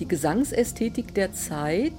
[0.00, 1.92] Die Gesangsästhetik der Zeit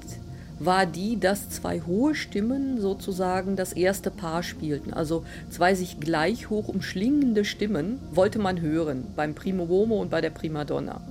[0.59, 4.93] war die, dass zwei hohe Stimmen sozusagen das erste Paar spielten.
[4.93, 10.21] Also zwei sich gleich hoch umschlingende Stimmen wollte man hören beim Primo Uomo und bei
[10.21, 11.01] der Prima Donna.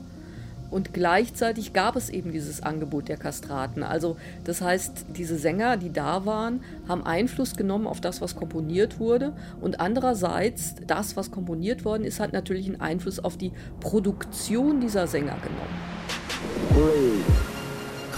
[0.71, 3.83] Und gleichzeitig gab es eben dieses Angebot der Kastraten.
[3.83, 8.99] Also das heißt, diese Sänger, die da waren, haben Einfluss genommen auf das, was komponiert
[8.99, 9.35] wurde.
[9.60, 15.06] Und andererseits, das, was komponiert worden ist, hat natürlich einen Einfluss auf die Produktion dieser
[15.06, 16.02] Sänger genommen.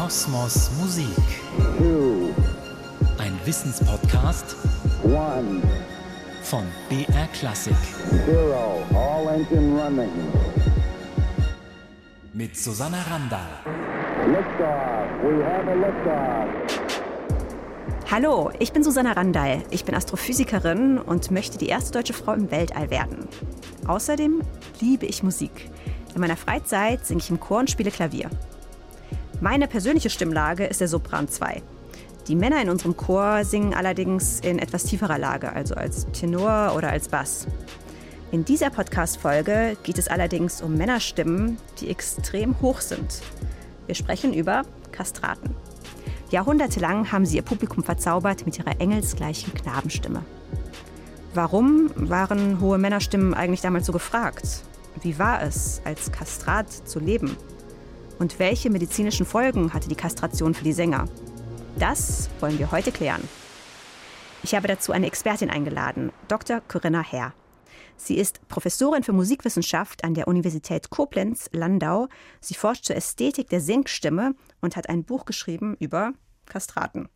[0.05, 1.17] Kosmos Musik.
[3.17, 4.55] Ein Wissenspodcast
[6.43, 7.27] von BR
[9.57, 10.11] running.
[12.35, 13.49] Mit Susanna Randall.
[18.11, 19.63] Hallo, ich bin Susanna Randall.
[19.71, 23.27] Ich bin Astrophysikerin und möchte die erste deutsche Frau im Weltall werden.
[23.87, 24.43] Außerdem
[24.83, 25.71] liebe ich Musik.
[26.15, 28.29] In meiner Freizeit singe ich im Chor und spiele Klavier.
[29.45, 31.63] Meine persönliche Stimmlage ist der Sopran 2.
[32.29, 36.89] Die Männer in unserem Chor singen allerdings in etwas tieferer Lage, also als Tenor oder
[36.89, 37.47] als Bass.
[38.33, 43.21] In dieser Podcast-Folge geht es allerdings um Männerstimmen, die extrem hoch sind.
[43.85, 45.55] Wir sprechen über Kastraten.
[46.31, 50.23] Jahrhundertelang haben sie ihr Publikum verzaubert mit ihrer engelsgleichen Knabenstimme.
[51.35, 54.63] Warum waren hohe Männerstimmen eigentlich damals so gefragt?
[55.03, 57.37] Wie war es, als Kastrat zu leben?
[58.19, 61.07] Und welche medizinischen Folgen hatte die Kastration für die Sänger?
[61.79, 63.29] Das wollen wir heute klären.
[64.43, 66.61] Ich habe dazu eine Expertin eingeladen, Dr.
[66.61, 67.33] Corinna Herr.
[67.97, 72.09] Sie ist Professorin für Musikwissenschaft an der Universität Koblenz-Landau.
[72.41, 76.13] Sie forscht zur Ästhetik der Singstimme und hat ein Buch geschrieben über
[76.47, 77.09] Kastraten.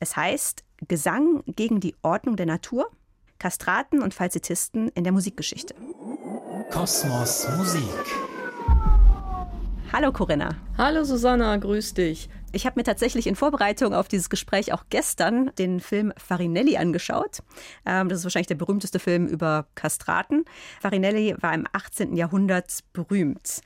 [0.00, 2.90] Es heißt Gesang gegen die Ordnung der Natur,
[3.38, 5.74] Kastraten und Falsettisten in der Musikgeschichte.
[6.70, 8.27] Kosmos Musik.
[9.90, 10.50] Hallo Corinna.
[10.76, 12.28] Hallo Susanna, grüß dich.
[12.52, 17.38] Ich habe mir tatsächlich in Vorbereitung auf dieses Gespräch auch gestern den Film Farinelli angeschaut.
[17.86, 20.44] Ähm, das ist wahrscheinlich der berühmteste Film über Kastraten.
[20.82, 22.16] Farinelli war im 18.
[22.16, 23.62] Jahrhundert berühmt.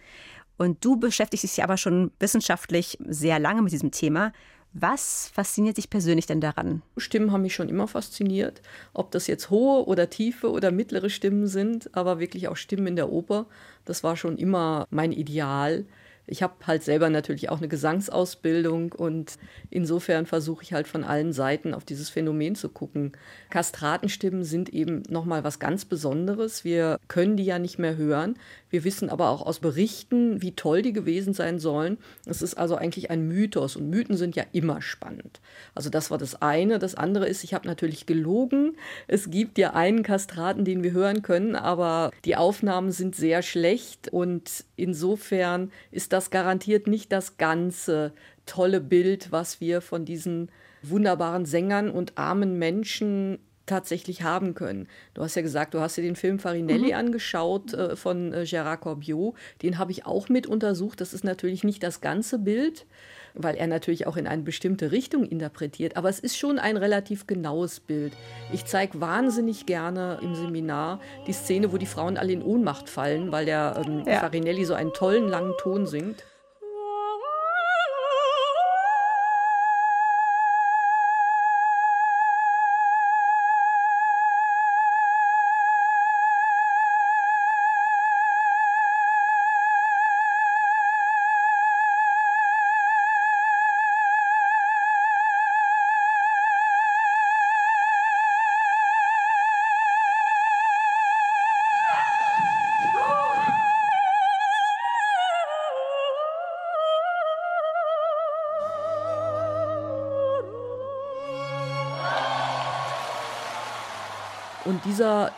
[0.59, 4.33] Und du beschäftigst dich aber schon wissenschaftlich sehr lange mit diesem Thema.
[4.75, 6.83] Was fasziniert dich persönlich denn daran?
[6.97, 8.63] Stimmen haben mich schon immer fasziniert.
[8.95, 12.97] Ob das jetzt hohe oder tiefe oder mittlere Stimmen sind, aber wirklich auch Stimmen in
[12.97, 13.47] der Oper.
[13.85, 15.85] Das war schon immer mein Ideal.
[16.27, 19.39] Ich habe halt selber natürlich auch eine Gesangsausbildung und
[19.71, 23.13] insofern versuche ich halt von allen Seiten auf dieses Phänomen zu gucken.
[23.51, 26.65] Kastratenstimmen sind eben nochmal was ganz Besonderes.
[26.65, 28.39] Wir können die ja nicht mehr hören.
[28.73, 31.99] Wir wissen aber auch aus Berichten, wie toll die gewesen sein sollen.
[32.25, 35.43] Es ist also eigentlich ein Mythos und Mythen sind ja immer spannend.
[35.75, 36.79] Also das war das eine.
[36.79, 38.79] Das andere ist, ich habe natürlich gelogen.
[39.09, 44.09] Es gibt ja einen Kastraten, den wir hören können, aber die Aufnahmen sind sehr schlecht
[44.09, 48.15] und insofern ist das garantiert nicht das ganze
[48.47, 50.51] tolle Bild, was wir von diesen
[50.83, 53.39] wunderbaren Sängern und armen Menschen
[53.73, 54.87] tatsächlich haben können.
[55.15, 56.99] Du hast ja gesagt, du hast dir den Film Farinelli mhm.
[56.99, 59.35] angeschaut äh, von äh, Gérard Corbiot.
[59.63, 61.01] Den habe ich auch mit untersucht.
[61.01, 62.85] Das ist natürlich nicht das ganze Bild,
[63.33, 65.97] weil er natürlich auch in eine bestimmte Richtung interpretiert.
[65.97, 68.13] Aber es ist schon ein relativ genaues Bild.
[68.53, 73.33] Ich zeige wahnsinnig gerne im Seminar die Szene, wo die Frauen alle in Ohnmacht fallen,
[73.33, 74.21] weil der ähm, ja.
[74.21, 76.25] Farinelli so einen tollen langen Ton singt.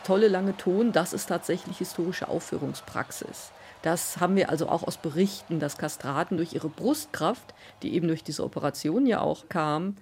[0.03, 3.51] Tolle lange Ton, das ist tatsächlich historische Aufführungspraxis.
[3.81, 7.53] Das haben wir also auch aus Berichten, dass Kastraten durch ihre Brustkraft,
[7.83, 9.95] die eben durch diese Operation ja auch kam,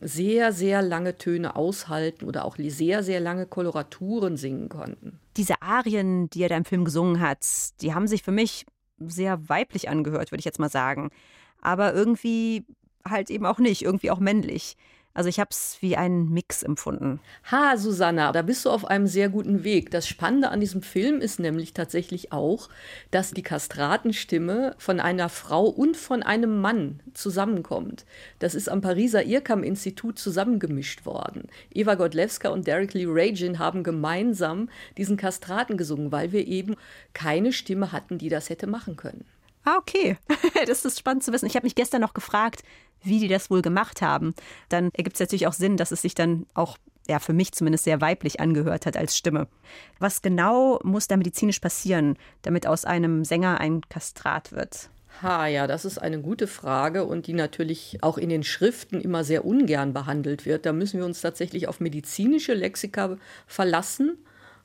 [0.00, 5.18] sehr, sehr lange Töne aushalten oder auch sehr, sehr lange Koloraturen singen konnten.
[5.36, 7.44] Diese Arien, die er da im Film gesungen hat,
[7.80, 8.66] die haben sich für mich
[8.98, 11.10] sehr weiblich angehört, würde ich jetzt mal sagen.
[11.60, 12.64] Aber irgendwie
[13.08, 14.76] halt eben auch nicht, irgendwie auch männlich.
[15.14, 17.18] Also ich habe es wie einen Mix empfunden.
[17.50, 19.90] Ha, Susanna, da bist du auf einem sehr guten Weg.
[19.90, 22.68] Das Spannende an diesem Film ist nämlich tatsächlich auch,
[23.10, 28.06] dass die Kastratenstimme von einer Frau und von einem Mann zusammenkommt.
[28.38, 31.48] Das ist am Pariser Irkam-Institut zusammengemischt worden.
[31.74, 36.76] Eva Godlewska und Derek Lee Ragin haben gemeinsam diesen Kastraten gesungen, weil wir eben
[37.12, 39.24] keine Stimme hatten, die das hätte machen können.
[39.68, 40.16] Ah, okay.
[40.66, 41.46] Das ist spannend zu wissen.
[41.46, 42.62] Ich habe mich gestern noch gefragt,
[43.02, 44.34] wie die das wohl gemacht haben.
[44.68, 47.84] Dann ergibt es natürlich auch Sinn, dass es sich dann auch ja, für mich zumindest
[47.84, 49.46] sehr weiblich angehört hat als Stimme.
[49.98, 54.90] Was genau muss da medizinisch passieren, damit aus einem Sänger ein Kastrat wird?
[55.22, 59.24] Ha, ja, das ist eine gute Frage und die natürlich auch in den Schriften immer
[59.24, 60.64] sehr ungern behandelt wird.
[60.64, 63.16] Da müssen wir uns tatsächlich auf medizinische Lexika
[63.46, 64.18] verlassen.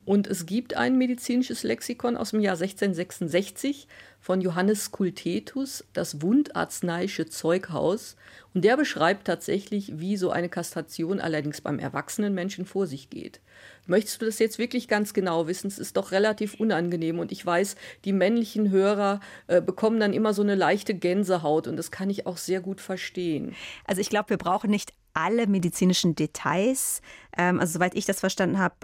[0.05, 3.87] Und es gibt ein medizinisches Lexikon aus dem Jahr 1666
[4.19, 8.15] von Johannes Kultetus, das Wundarzneiische Zeughaus.
[8.53, 13.41] Und der beschreibt tatsächlich, wie so eine Kastration allerdings beim erwachsenen Menschen vor sich geht.
[13.85, 15.67] Möchtest du das jetzt wirklich ganz genau wissen?
[15.67, 20.33] Es ist doch relativ unangenehm und ich weiß, die männlichen Hörer äh, bekommen dann immer
[20.33, 23.55] so eine leichte Gänsehaut und das kann ich auch sehr gut verstehen.
[23.85, 27.01] Also ich glaube, wir brauchen nicht alle medizinischen Details.
[27.37, 28.75] Ähm, also soweit ich das verstanden habe,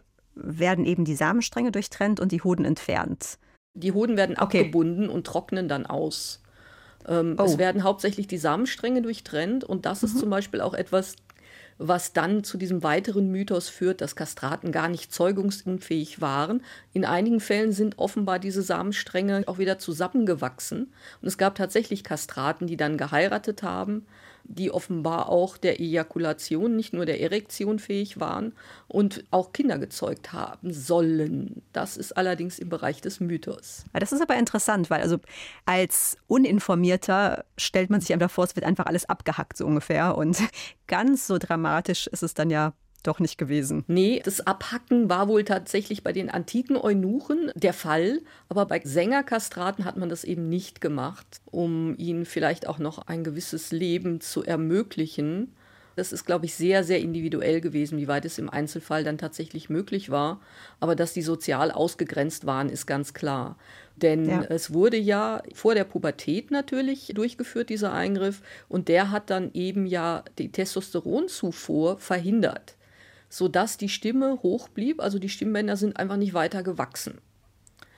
[0.44, 3.38] werden eben die Samenstränge durchtrennt und die Hoden entfernt.
[3.74, 4.60] Die Hoden werden okay.
[4.60, 6.42] abgebunden und trocknen dann aus.
[7.08, 7.44] Ähm, oh.
[7.44, 10.08] Es werden hauptsächlich die Samenstränge durchtrennt und das mhm.
[10.08, 11.16] ist zum Beispiel auch etwas,
[11.80, 16.62] was dann zu diesem weiteren Mythos führt, dass Kastraten gar nicht zeugungsunfähig waren.
[16.92, 20.94] In einigen Fällen sind offenbar diese Samenstränge auch wieder zusammengewachsen.
[21.22, 24.06] Und es gab tatsächlich Kastraten, die dann geheiratet haben,
[24.50, 28.54] die offenbar auch der Ejakulation, nicht nur der Erektion fähig waren
[28.88, 31.62] und auch Kinder gezeugt haben sollen.
[31.72, 33.86] Das ist allerdings im Bereich des Mythos.
[33.94, 35.18] Das ist aber interessant, weil also
[35.66, 40.42] als Uninformierter stellt man sich einfach vor, es wird einfach alles abgehackt so ungefähr und
[40.88, 42.74] ganz so dramatisch ist es dann ja
[43.04, 43.84] doch nicht gewesen.
[43.88, 49.86] Nee, das Abhacken war wohl tatsächlich bei den antiken Eunuchen der Fall, aber bei Sängerkastraten
[49.86, 54.44] hat man das eben nicht gemacht, um ihnen vielleicht auch noch ein gewisses Leben zu
[54.44, 55.54] ermöglichen.
[55.96, 59.70] Das ist, glaube ich, sehr, sehr individuell gewesen, wie weit es im Einzelfall dann tatsächlich
[59.70, 60.40] möglich war.
[60.80, 63.58] Aber dass die sozial ausgegrenzt waren, ist ganz klar.
[63.98, 64.44] Denn ja.
[64.44, 68.42] es wurde ja vor der Pubertät natürlich durchgeführt, dieser Eingriff.
[68.70, 72.78] Und der hat dann eben ja die Testosteronzufuhr verhindert
[73.30, 75.02] sodass die Stimme hoch blieb.
[75.02, 77.20] Also die Stimmbänder sind einfach nicht weiter gewachsen.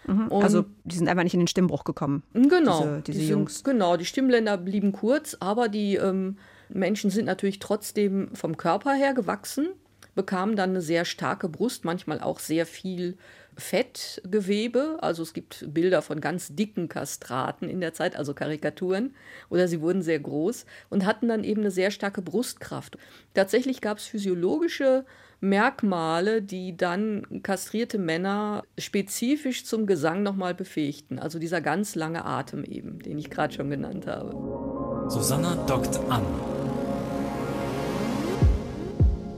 [0.07, 0.31] Mhm.
[0.31, 2.24] also die sind einfach nicht in den Stimmbruch gekommen.
[2.33, 3.56] Genau, diese, diese die Jungs.
[3.56, 6.38] Sind, genau, die Stimmbänder blieben kurz, aber die ähm,
[6.69, 9.69] Menschen sind natürlich trotzdem vom Körper her gewachsen,
[10.16, 13.18] bekamen dann eine sehr starke Brust, manchmal auch sehr viel
[13.57, 14.98] Fettgewebe.
[15.01, 19.15] Also es gibt Bilder von ganz dicken Kastraten in der Zeit, also Karikaturen.
[19.50, 22.98] Oder sie wurden sehr groß und hatten dann eben eine sehr starke Brustkraft.
[23.33, 25.06] Tatsächlich gab es physiologische
[25.42, 31.18] Merkmale, die dann kastrierte Männer spezifisch zum Gesang nochmal befähigten.
[31.18, 35.09] Also dieser ganz lange Atem eben, den ich gerade schon genannt habe.
[35.09, 36.24] Susanna dockt an.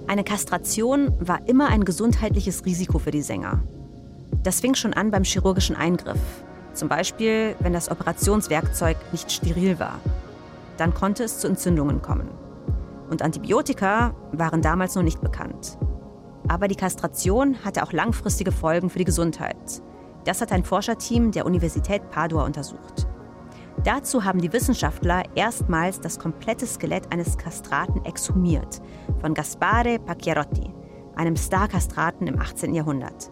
[0.08, 3.64] Eine Kastration war immer ein gesundheitliches Risiko für die Sänger.
[4.44, 6.20] Das fing schon an beim chirurgischen Eingriff.
[6.74, 10.00] Zum Beispiel, wenn das Operationswerkzeug nicht steril war.
[10.78, 12.30] Dann konnte es zu Entzündungen kommen.
[13.10, 15.78] Und Antibiotika waren damals noch nicht bekannt.
[16.48, 19.82] Aber die Kastration hatte auch langfristige Folgen für die Gesundheit.
[20.26, 23.08] Das hat ein Forscherteam der Universität Padua untersucht.
[23.84, 28.82] Dazu haben die Wissenschaftler erstmals das komplette Skelett eines Kastraten exhumiert,
[29.20, 30.74] von Gaspare Pacchiarotti,
[31.16, 32.74] einem Star-Kastraten im 18.
[32.74, 33.32] Jahrhundert.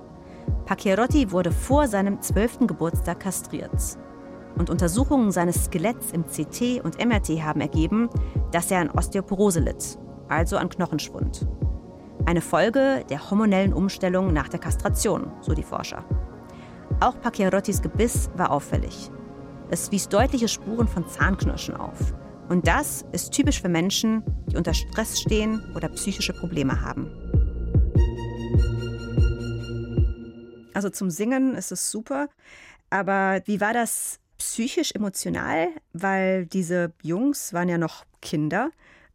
[0.72, 2.60] Pacchierotti wurde vor seinem 12.
[2.60, 3.98] Geburtstag kastriert.
[4.58, 8.10] Und Untersuchungen seines Skeletts im CT und MRT haben ergeben,
[8.54, 11.46] dass er an Osteoporose litt, also an Knochenschwund.
[12.26, 16.06] Eine Folge der hormonellen Umstellung nach der Kastration, so die Forscher.
[17.02, 19.12] Auch Pacchierottis Gebiss war auffällig.
[19.70, 22.14] Es wies deutliche Spuren von Zahnknirschen auf.
[22.48, 27.12] Und das ist typisch für Menschen, die unter Stress stehen oder psychische Probleme haben.
[30.82, 32.28] Also zum Singen ist es super.
[32.90, 35.68] Aber wie war das psychisch, emotional?
[35.94, 38.72] Weil diese Jungs waren ja noch Kinder.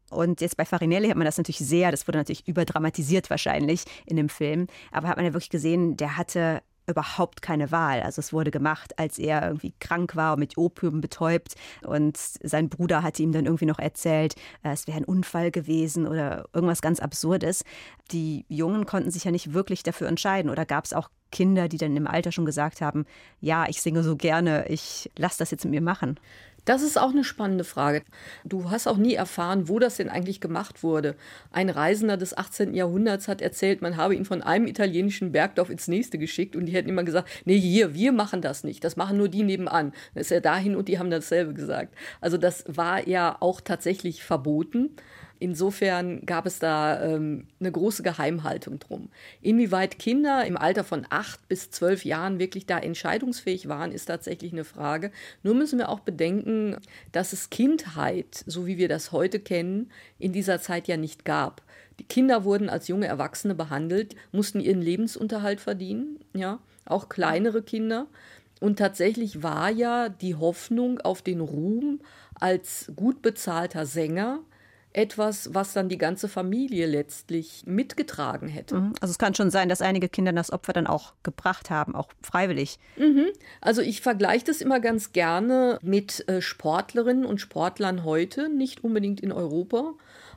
[0.09, 4.15] Und jetzt bei Farinelli hat man das natürlich sehr, das wurde natürlich überdramatisiert wahrscheinlich in
[4.15, 8.01] dem Film, aber hat man ja wirklich gesehen, der hatte überhaupt keine Wahl.
[8.03, 11.57] Also es wurde gemacht, als er irgendwie krank war und mit Opium betäubt.
[11.83, 16.07] Und sein Bruder hatte ihm dann irgendwie noch erzählt, äh, es wäre ein Unfall gewesen
[16.07, 17.65] oder irgendwas ganz Absurdes.
[18.13, 20.49] Die Jungen konnten sich ja nicht wirklich dafür entscheiden.
[20.49, 23.05] Oder gab es auch Kinder, die dann im Alter schon gesagt haben,
[23.43, 26.19] ja, ich singe so gerne, ich lasse das jetzt mit mir machen?
[26.65, 28.03] Das ist auch eine spannende Frage.
[28.45, 31.15] Du hast auch nie erfahren, wo das denn eigentlich gemacht wurde.
[31.53, 32.75] Ein Reisender des 18.
[32.75, 36.73] Jahrhunderts hat erzählt, man habe ihn von einem italienischen Bergdorf ins nächste geschickt und die
[36.73, 39.93] hätten immer gesagt, nee, hier, wir machen das nicht, das machen nur die nebenan.
[40.15, 41.95] Dann ist er dahin und die haben dasselbe gesagt.
[42.23, 44.97] Also das war ja auch tatsächlich verboten.
[45.39, 49.11] Insofern gab es da ähm, eine große Geheimhaltung drum.
[49.43, 54.53] Inwieweit Kinder im Alter von acht bis zwölf Jahren wirklich da entscheidungsfähig waren, ist tatsächlich
[54.53, 55.11] eine Frage.
[55.43, 56.77] Nur müssen wir auch bedenken,
[57.13, 61.63] dass es Kindheit, so wie wir das heute kennen, in dieser Zeit ja nicht gab.
[61.99, 68.07] Die Kinder wurden als junge Erwachsene behandelt, mussten ihren Lebensunterhalt verdienen, ja, auch kleinere Kinder.
[68.61, 72.01] Und tatsächlich war ja die Hoffnung auf den Ruhm
[72.35, 74.41] als gut bezahlter Sänger
[74.97, 78.77] etwas, was dann die ganze Familie letztlich mitgetragen hätte.
[78.77, 78.93] Mhm.
[79.01, 82.09] Also es kann schon sein, dass einige Kinder das Opfer dann auch gebracht haben, auch
[82.23, 82.79] freiwillig.
[82.97, 83.27] Mhm.
[83.61, 89.21] Also ich vergleiche das immer ganz gerne mit äh, Sportlerinnen und Sportlern heute, nicht unbedingt
[89.21, 89.93] in Europa,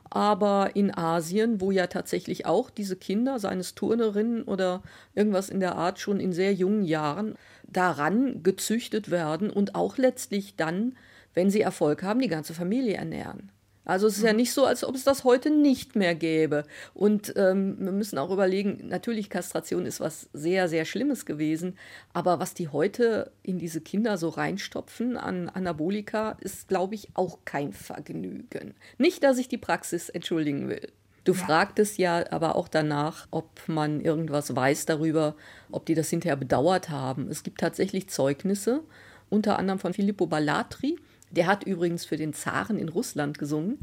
[0.09, 4.83] aber in Asien, wo ja tatsächlich auch diese Kinder, seines Turnerinnen oder
[5.15, 10.57] irgendwas in der Art, schon in sehr jungen Jahren daran gezüchtet werden und auch letztlich
[10.57, 10.97] dann,
[11.33, 13.51] wenn sie Erfolg haben, die ganze Familie ernähren.
[13.89, 16.63] Also es ist ja nicht so, als ob es das heute nicht mehr gäbe.
[16.93, 21.75] Und ähm, wir müssen auch überlegen, natürlich Kastration ist was sehr, sehr Schlimmes gewesen,
[22.13, 27.39] aber was die heute in diese Kinder so reinstopfen an Anabolika, ist, glaube ich, auch
[27.45, 28.75] kein Vergnügen.
[28.99, 30.91] Nicht, dass ich die Praxis entschuldigen will.
[31.23, 31.39] Du ja.
[31.39, 35.35] fragtest ja aber auch danach, ob man irgendwas weiß darüber,
[35.71, 37.27] ob die das hinterher bedauert haben.
[37.27, 38.83] Es gibt tatsächlich Zeugnisse,
[39.29, 40.97] unter anderem von Filippo Ballatri,
[41.31, 43.79] der hat übrigens für den Zaren in Russland gesungen.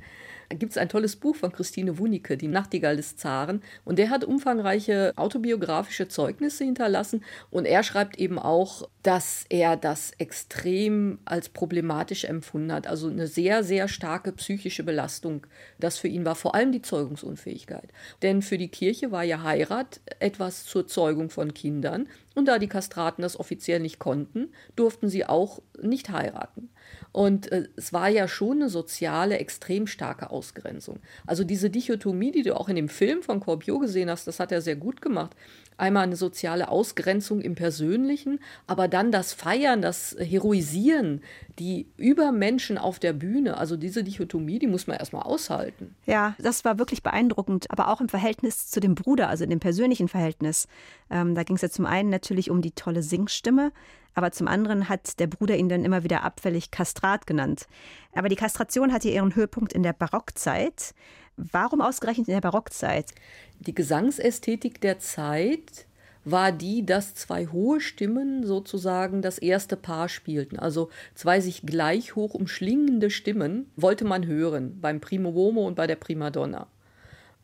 [0.48, 3.62] Da gibt es ein tolles Buch von Christine Wunicke, Die Nachtigall des Zaren.
[3.84, 7.24] Und der hat umfangreiche autobiografische Zeugnisse hinterlassen.
[7.50, 12.86] Und er schreibt eben auch, dass er das extrem als problematisch empfunden hat.
[12.86, 15.46] Also eine sehr, sehr starke psychische Belastung.
[15.78, 17.88] Das für ihn war vor allem die Zeugungsunfähigkeit.
[18.22, 22.08] Denn für die Kirche war ja Heirat etwas zur Zeugung von Kindern.
[22.34, 26.70] Und da die Kastraten das offiziell nicht konnten, durften sie auch nicht heiraten.
[27.12, 31.00] Und äh, es war ja schon eine soziale, extrem starke Ausgrenzung.
[31.26, 34.52] Also diese Dichotomie, die du auch in dem Film von Corpio gesehen hast, das hat
[34.52, 35.34] er sehr gut gemacht.
[35.78, 41.22] Einmal eine soziale Ausgrenzung im Persönlichen, aber dann das Feiern, das Heroisieren,
[41.58, 45.94] die Übermenschen auf der Bühne, also diese Dichotomie, die muss man erstmal aushalten.
[46.06, 49.60] Ja, das war wirklich beeindruckend, aber auch im Verhältnis zu dem Bruder, also in dem
[49.60, 50.66] persönlichen Verhältnis.
[51.10, 53.72] Ähm, da ging es ja zum einen natürlich um die tolle Singstimme,
[54.16, 57.68] aber zum anderen hat der Bruder ihn dann immer wieder abfällig Kastrat genannt.
[58.14, 60.94] Aber die Kastration hatte ihren Höhepunkt in der Barockzeit.
[61.36, 63.12] Warum ausgerechnet in der Barockzeit?
[63.60, 65.86] Die Gesangsästhetik der Zeit
[66.24, 70.58] war die, dass zwei hohe Stimmen sozusagen das erste Paar spielten.
[70.58, 75.86] Also zwei sich gleich hoch umschlingende Stimmen wollte man hören beim Primo Uomo und bei
[75.86, 76.68] der Primadonna.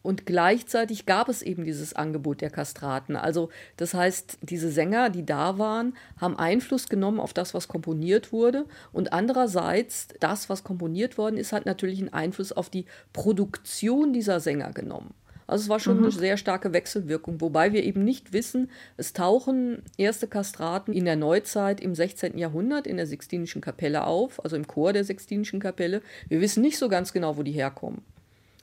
[0.02, 3.16] Und gleichzeitig gab es eben dieses Angebot der Kastraten.
[3.16, 8.32] Also das heißt, diese Sänger, die da waren, haben Einfluss genommen auf das, was komponiert
[8.32, 8.66] wurde.
[8.92, 14.40] Und andererseits, das, was komponiert worden ist, hat natürlich einen Einfluss auf die Produktion dieser
[14.40, 15.14] Sänger genommen.
[15.46, 16.04] Also es war schon mhm.
[16.04, 21.16] eine sehr starke Wechselwirkung, wobei wir eben nicht wissen, es tauchen erste Kastraten in der
[21.16, 22.38] Neuzeit im 16.
[22.38, 26.00] Jahrhundert in der Sixtinischen Kapelle auf, also im Chor der Sixtinischen Kapelle.
[26.28, 28.02] Wir wissen nicht so ganz genau, wo die herkommen.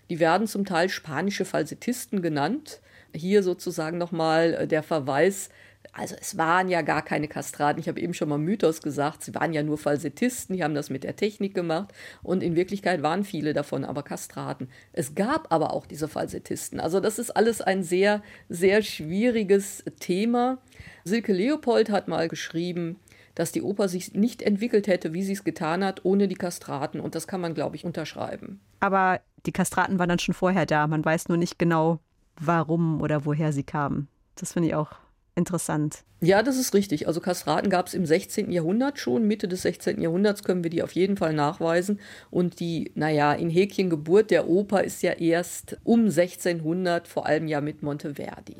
[0.09, 2.81] Die werden zum Teil spanische Falsettisten genannt.
[3.13, 5.49] Hier sozusagen nochmal äh, der Verweis,
[5.93, 7.79] also es waren ja gar keine Kastraten.
[7.79, 10.89] Ich habe eben schon mal Mythos gesagt, sie waren ja nur Falsettisten, die haben das
[10.89, 14.69] mit der Technik gemacht und in Wirklichkeit waren viele davon aber Kastraten.
[14.93, 16.79] Es gab aber auch diese Falsettisten.
[16.79, 20.59] Also das ist alles ein sehr, sehr schwieriges Thema.
[21.03, 22.97] Silke Leopold hat mal geschrieben,
[23.35, 26.99] dass die Oper sich nicht entwickelt hätte, wie sie es getan hat, ohne die Kastraten.
[26.99, 28.59] Und das kann man, glaube ich, unterschreiben.
[28.81, 30.87] Aber die Kastraten waren dann schon vorher da.
[30.87, 31.99] Man weiß nur nicht genau,
[32.39, 34.07] warum oder woher sie kamen.
[34.35, 34.91] Das finde ich auch
[35.35, 36.03] interessant.
[36.21, 37.07] Ja, das ist richtig.
[37.07, 38.51] Also Kastraten gab es im 16.
[38.51, 39.25] Jahrhundert schon.
[39.25, 40.01] Mitte des 16.
[40.01, 41.99] Jahrhunderts können wir die auf jeden Fall nachweisen.
[42.29, 47.47] Und die, naja, in Häkchen Geburt der Oper ist ja erst um 1600, vor allem
[47.47, 48.57] ja mit Monteverdi.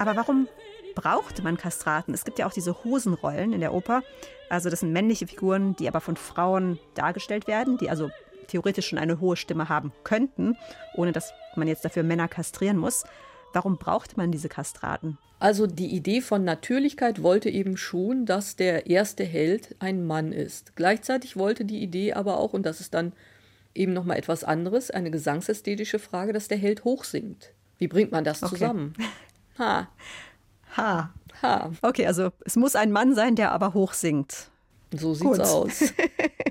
[0.00, 0.48] Aber warum
[0.94, 2.14] brauchte man Kastraten?
[2.14, 4.02] Es gibt ja auch diese Hosenrollen in der Oper.
[4.48, 8.10] Also das sind männliche Figuren, die aber von Frauen dargestellt werden, die also
[8.46, 10.56] theoretisch schon eine hohe Stimme haben könnten,
[10.94, 13.04] ohne dass man jetzt dafür Männer kastrieren muss.
[13.52, 15.18] Warum braucht man diese Kastraten?
[15.38, 20.76] Also die Idee von Natürlichkeit wollte eben schon, dass der erste Held ein Mann ist.
[20.76, 23.12] Gleichzeitig wollte die Idee aber auch, und das ist dann
[23.74, 27.52] eben nochmal etwas anderes, eine gesangsästhetische Frage, dass der Held hoch singt.
[27.76, 28.54] Wie bringt man das okay.
[28.54, 28.94] zusammen?
[29.60, 29.88] Ha.
[30.76, 31.10] Ha.
[31.42, 31.70] Ha.
[31.82, 34.50] Okay, also es muss ein Mann sein, der aber hoch singt.
[34.92, 35.40] So sieht's Gut.
[35.40, 35.92] aus.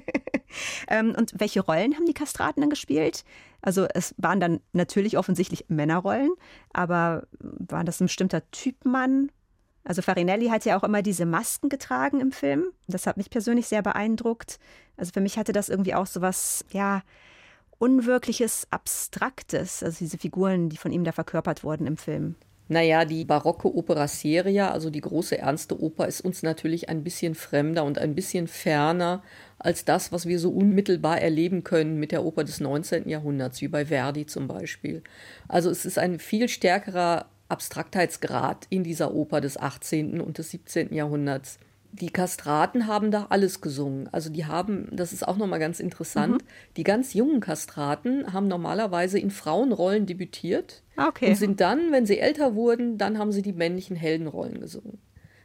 [0.88, 3.26] ähm, und welche Rollen haben die Kastraten dann gespielt?
[3.62, 6.32] Also es waren dann natürlich offensichtlich Männerrollen,
[6.72, 9.32] aber war das ein bestimmter Typ Mann?
[9.84, 12.66] Also Farinelli hat ja auch immer diese Masken getragen im Film.
[12.88, 14.60] Das hat mich persönlich sehr beeindruckt.
[14.98, 17.02] Also für mich hatte das irgendwie auch so was, ja,
[17.80, 19.84] Unwirkliches, Abstraktes.
[19.84, 22.36] Also diese Figuren, die von ihm da verkörpert wurden im Film.
[22.72, 27.34] Naja, die barocke Opera Seria, also die große ernste Oper, ist uns natürlich ein bisschen
[27.34, 29.24] fremder und ein bisschen ferner
[29.58, 33.10] als das, was wir so unmittelbar erleben können mit der Oper des 19.
[33.10, 35.02] Jahrhunderts, wie bei Verdi zum Beispiel.
[35.48, 40.22] Also es ist ein viel stärkerer Abstraktheitsgrad in dieser Oper des 18.
[40.22, 40.94] und des 17.
[40.94, 41.58] Jahrhunderts.
[41.92, 44.08] Die Kastraten haben da alles gesungen.
[44.12, 46.48] Also die haben, das ist auch nochmal ganz interessant, mhm.
[46.78, 51.30] die ganz jungen Kastraten haben normalerweise in Frauenrollen debütiert okay.
[51.30, 55.00] und sind dann, wenn sie älter wurden, dann haben sie die männlichen Heldenrollen gesungen.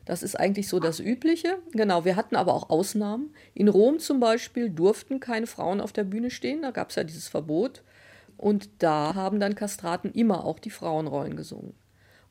[0.05, 1.59] Das ist eigentlich so das Übliche.
[1.73, 3.35] Genau, wir hatten aber auch Ausnahmen.
[3.55, 7.05] In Rom zum Beispiel durften keine Frauen auf der Bühne stehen, da gab es ja
[7.05, 7.83] dieses Verbot.
[8.37, 11.75] Und da haben dann Kastraten immer auch die Frauenrollen gesungen.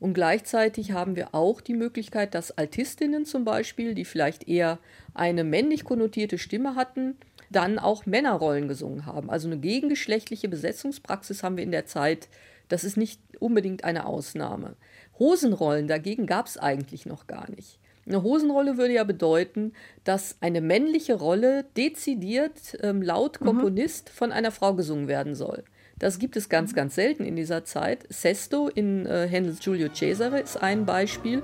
[0.04, 4.78] Und gleichzeitig haben wir auch die Möglichkeit, dass Altistinnen zum Beispiel, die vielleicht eher
[5.14, 7.16] eine männlich konnotierte Stimme hatten,
[7.48, 9.30] dann auch Männerrollen gesungen haben.
[9.30, 12.28] Also eine gegengeschlechtliche Besetzungspraxis haben wir in der Zeit.
[12.68, 14.76] Das ist nicht unbedingt eine Ausnahme.
[15.18, 17.78] Hosenrollen dagegen gab es eigentlich noch gar nicht.
[18.06, 19.72] Eine Hosenrolle würde ja bedeuten,
[20.04, 23.46] dass eine männliche Rolle dezidiert ähm, laut mhm.
[23.46, 24.18] Komponist mhm.
[24.18, 25.64] von einer Frau gesungen werden soll.
[25.98, 28.06] Das gibt es ganz, ganz selten in dieser Zeit.
[28.08, 31.42] Sesto in äh, Händels Giulio Cesare ist ein Beispiel.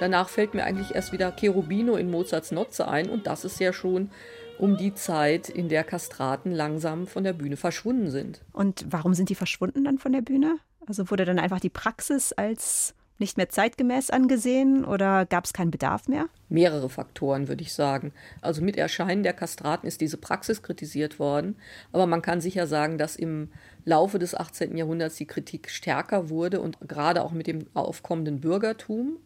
[0.00, 3.72] Danach fällt mir eigentlich erst wieder Cherubino in Mozarts Nozze ein und das ist ja
[3.72, 4.10] schon
[4.58, 8.42] um die Zeit, in der Kastraten langsam von der Bühne verschwunden sind.
[8.52, 10.56] Und warum sind die verschwunden dann von der Bühne?
[10.86, 15.70] Also wurde dann einfach die Praxis als nicht mehr zeitgemäß angesehen oder gab es keinen
[15.70, 16.26] Bedarf mehr?
[16.48, 18.12] Mehrere Faktoren, würde ich sagen.
[18.40, 21.56] Also mit Erscheinen der Kastraten ist diese Praxis kritisiert worden,
[21.92, 23.50] aber man kann sicher sagen, dass im
[23.84, 24.76] Laufe des 18.
[24.76, 29.16] Jahrhunderts die Kritik stärker wurde und gerade auch mit dem aufkommenden Bürgertum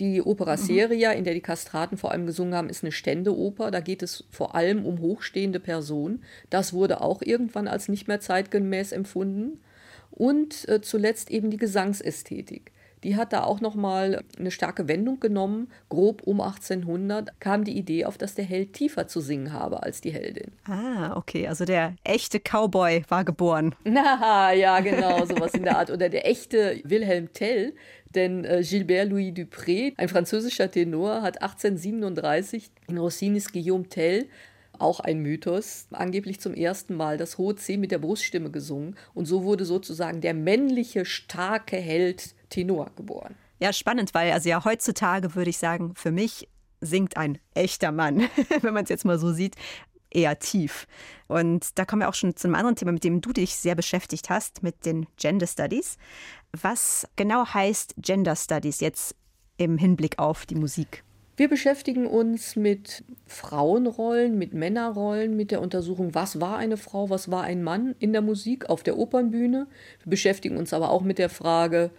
[0.00, 3.70] die Opera Seria, in der die Kastraten vor allem gesungen haben, ist eine Ständeoper.
[3.70, 6.22] Da geht es vor allem um hochstehende Personen.
[6.50, 9.60] Das wurde auch irgendwann als nicht mehr zeitgemäß empfunden.
[10.10, 12.72] Und äh, zuletzt eben die Gesangsästhetik.
[13.04, 15.70] Die hat da auch nochmal eine starke Wendung genommen.
[15.90, 20.00] Grob um 1800 kam die Idee auf, dass der Held tiefer zu singen habe als
[20.00, 20.52] die Heldin.
[20.64, 21.46] Ah, okay.
[21.46, 23.74] Also der echte Cowboy war geboren.
[23.84, 25.90] Na, ja, genau, sowas in der Art.
[25.90, 27.74] Oder der echte Wilhelm Tell,
[28.14, 34.28] denn äh, Gilbert Louis Dupré, ein französischer Tenor, hat 1837 in Rossinis Guillaume Tell
[34.78, 38.96] auch ein Mythos, angeblich zum ersten Mal das hohe C mit der Bruststimme gesungen.
[39.14, 43.34] Und so wurde sozusagen der männliche, starke Held Tenor geboren.
[43.60, 46.48] Ja, spannend, weil also ja heutzutage würde ich sagen, für mich
[46.80, 48.28] singt ein echter Mann,
[48.60, 49.56] wenn man es jetzt mal so sieht,
[50.10, 50.86] eher tief.
[51.26, 53.74] Und da kommen wir auch schon zu einem anderen Thema, mit dem du dich sehr
[53.74, 55.98] beschäftigt hast, mit den Gender Studies.
[56.62, 59.16] Was genau heißt Gender Studies jetzt
[59.56, 61.02] im Hinblick auf die Musik?
[61.36, 67.28] Wir beschäftigen uns mit Frauenrollen, mit Männerrollen, mit der Untersuchung, was war eine Frau, was
[67.28, 69.66] war ein Mann in der Musik, auf der Opernbühne.
[70.04, 71.90] Wir beschäftigen uns aber auch mit der Frage,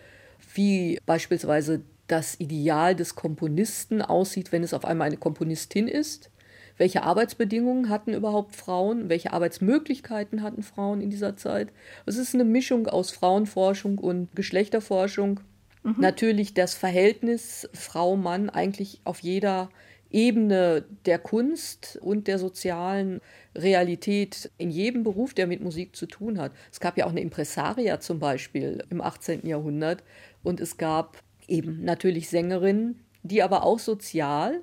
[0.54, 6.30] wie beispielsweise das Ideal des Komponisten aussieht, wenn es auf einmal eine Komponistin ist.
[6.78, 9.10] Welche Arbeitsbedingungen hatten überhaupt Frauen?
[9.10, 11.70] Welche Arbeitsmöglichkeiten hatten Frauen in dieser Zeit?
[12.06, 15.40] Es ist eine Mischung aus Frauenforschung und Geschlechterforschung.
[15.84, 15.96] Mhm.
[16.00, 19.70] Natürlich das Verhältnis Frau-Mann eigentlich auf jeder
[20.12, 23.22] Ebene der Kunst und der sozialen
[23.56, 26.52] Realität in jedem Beruf, der mit Musik zu tun hat.
[26.72, 29.46] Es gab ja auch eine Impresaria zum Beispiel im 18.
[29.48, 30.04] Jahrhundert
[30.44, 34.62] und es gab eben natürlich Sängerinnen, die aber auch sozial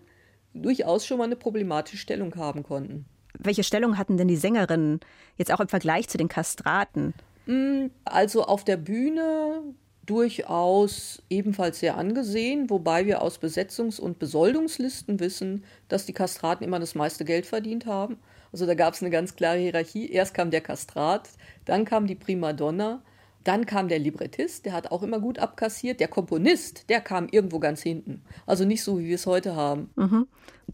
[0.55, 3.07] durchaus schon mal eine problematische Stellung haben konnten.
[3.39, 5.01] Welche Stellung hatten denn die Sängerinnen
[5.37, 7.15] jetzt auch im Vergleich zu den Kastraten?
[7.47, 9.63] Mm, also auf der Bühne
[10.05, 16.81] durchaus ebenfalls sehr angesehen, wobei wir aus Besetzungs- und Besoldungslisten wissen, dass die Kastraten immer
[16.81, 18.19] das meiste Geld verdient haben.
[18.53, 20.11] Also da gab es eine ganz klare Hierarchie.
[20.11, 21.29] Erst kam der Kastrat,
[21.65, 23.03] dann kam die Primadonna,
[23.45, 26.01] dann kam der Librettist, der hat auch immer gut abkassiert.
[26.01, 28.23] Der Komponist, der kam irgendwo ganz hinten.
[28.47, 29.91] Also nicht so, wie wir es heute haben.
[29.97, 30.27] Mhm.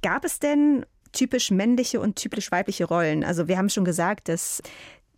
[0.02, 3.24] Gab es denn typisch männliche und typisch weibliche Rollen?
[3.24, 4.62] Also wir haben schon gesagt, dass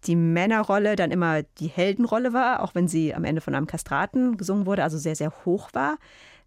[0.04, 4.36] die Männerrolle dann immer die Heldenrolle war, auch wenn sie am Ende von einem Kastraten
[4.36, 5.98] gesungen wurde, also sehr, sehr hoch war.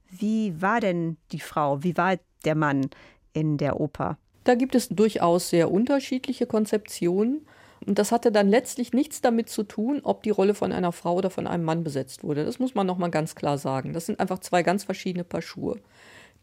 [0.09, 1.83] Wie war denn die Frau?
[1.83, 2.89] Wie war der Mann
[3.33, 4.17] in der Oper?
[4.43, 7.45] Da gibt es durchaus sehr unterschiedliche Konzeptionen.
[7.85, 11.15] Und das hatte dann letztlich nichts damit zu tun, ob die Rolle von einer Frau
[11.15, 12.45] oder von einem Mann besetzt wurde.
[12.45, 13.93] Das muss man nochmal ganz klar sagen.
[13.93, 15.77] Das sind einfach zwei ganz verschiedene Paar Schuhe.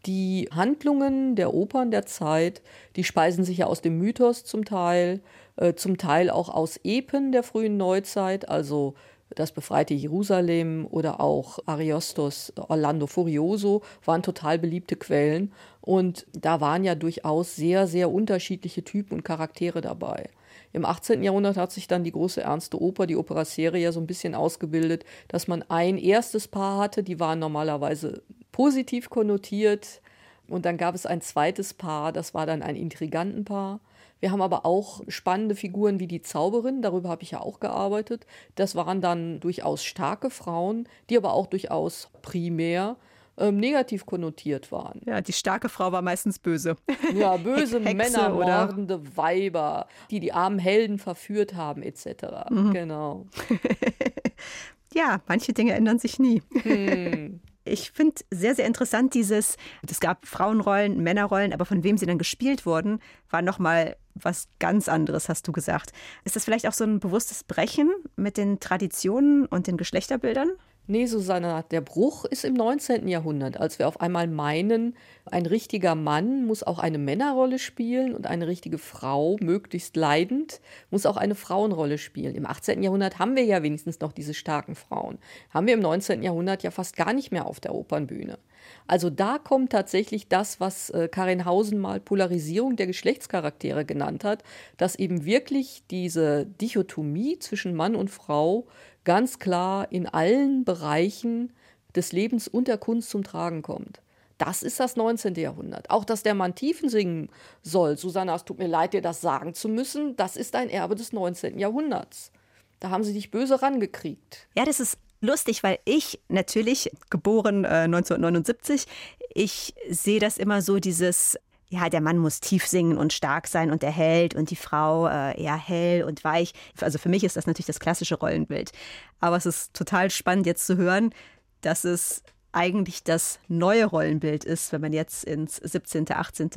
[0.07, 2.63] Die Handlungen der Opern der Zeit,
[2.97, 5.21] die speisen sich ja aus dem Mythos zum Teil,
[5.57, 8.95] äh, zum Teil auch aus Epen der frühen Neuzeit, also
[9.35, 15.53] das befreite Jerusalem oder auch Ariostos Orlando Furioso waren total beliebte Quellen.
[15.81, 20.31] Und da waren ja durchaus sehr, sehr unterschiedliche Typen und Charaktere dabei.
[20.73, 21.23] Im 18.
[21.23, 25.05] Jahrhundert hat sich dann die große ernste Oper, die Opera Seria, so ein bisschen ausgebildet,
[25.29, 30.01] dass man ein erstes Paar hatte, die waren normalerweise positiv konnotiert.
[30.49, 33.81] Und dann gab es ein zweites Paar, das war dann ein Intrigantenpaar.
[34.21, 38.27] Wir haben aber auch spannende Figuren wie die Zauberin, darüber habe ich ja auch gearbeitet.
[38.55, 42.97] Das waren dann durchaus starke Frauen, die aber auch durchaus primär
[43.41, 45.01] ähm, negativ konnotiert waren.
[45.07, 46.77] Ja, die starke Frau war meistens böse.
[47.15, 52.51] Ja, böse Männer, mordende Weiber, die die armen Helden verführt haben, etc.
[52.51, 52.73] Mhm.
[52.73, 53.27] Genau.
[54.95, 56.43] ja, manche Dinge ändern sich nie.
[56.63, 57.41] Hm.
[57.63, 59.57] Ich finde sehr, sehr interessant dieses,
[59.89, 64.89] es gab Frauenrollen, Männerrollen, aber von wem sie dann gespielt wurden, war nochmal was ganz
[64.89, 65.93] anderes, hast du gesagt.
[66.25, 70.51] Ist das vielleicht auch so ein bewusstes Brechen mit den Traditionen und den Geschlechterbildern?
[70.91, 73.07] Nee, Susanna, der Bruch ist im 19.
[73.07, 78.27] Jahrhundert, als wir auf einmal meinen, ein richtiger Mann muss auch eine Männerrolle spielen und
[78.27, 82.35] eine richtige Frau, möglichst leidend, muss auch eine Frauenrolle spielen.
[82.35, 82.83] Im 18.
[82.83, 85.19] Jahrhundert haben wir ja wenigstens noch diese starken Frauen.
[85.51, 86.25] Haben wir im 19.
[86.25, 88.41] Jahrhundert ja fast gar nicht mehr auf der Opernbühne.
[88.87, 94.43] Also da kommt tatsächlich das, was äh, Karin Hausen mal Polarisierung der Geschlechtscharaktere genannt hat,
[94.77, 98.67] dass eben wirklich diese Dichotomie zwischen Mann und Frau
[99.05, 101.53] ganz klar in allen Bereichen
[101.95, 104.01] des Lebens und der Kunst zum Tragen kommt.
[104.39, 105.35] Das ist das 19.
[105.35, 105.91] Jahrhundert.
[105.91, 107.29] Auch, dass der Mann Tiefen singen
[107.63, 107.99] soll.
[107.99, 110.17] Susanna, es tut mir leid, dir das sagen zu müssen.
[110.17, 111.59] Das ist ein Erbe des 19.
[111.59, 112.33] Jahrhunderts.
[112.79, 114.49] Da haben sie dich böse rangekriegt.
[114.57, 118.87] Ja, das ist lustig, weil ich natürlich, geboren äh, 1979,
[119.35, 121.39] ich sehe das immer so, dieses
[121.71, 125.07] ja, der Mann muss tief singen und stark sein und der Held und die Frau
[125.07, 126.53] äh, eher hell und weich.
[126.81, 128.73] Also für mich ist das natürlich das klassische Rollenbild.
[129.21, 131.15] Aber es ist total spannend jetzt zu hören,
[131.61, 136.51] dass es eigentlich das neue Rollenbild ist, wenn man jetzt ins 17., 18.,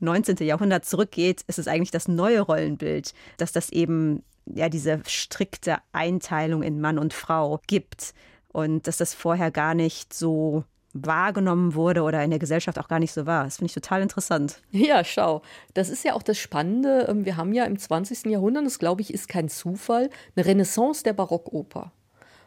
[0.00, 0.36] 19.
[0.46, 6.62] Jahrhundert zurückgeht, ist es eigentlich das neue Rollenbild, dass das eben ja diese strikte Einteilung
[6.62, 8.12] in Mann und Frau gibt
[8.48, 10.64] und dass das vorher gar nicht so
[11.04, 13.44] wahrgenommen wurde oder in der Gesellschaft auch gar nicht so war.
[13.44, 14.60] Das finde ich total interessant.
[14.70, 15.42] Ja, schau.
[15.74, 17.06] Das ist ja auch das Spannende.
[17.08, 18.26] Ähm, wir haben ja im 20.
[18.26, 21.92] Jahrhundert, das glaube ich, ist kein Zufall, eine Renaissance der Barockoper.